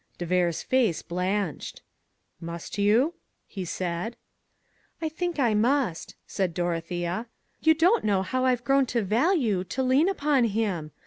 [0.17, 1.83] De Vere's face blanched.
[2.39, 3.13] "Must you?"
[3.45, 4.15] he said.
[4.99, 7.27] "I think I must," said Dorothea.
[7.61, 10.89] "You don't know how I've grown to value, to lean upon, him.